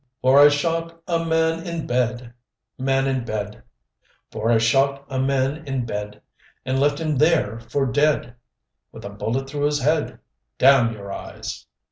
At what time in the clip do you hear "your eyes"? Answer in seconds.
10.91-11.67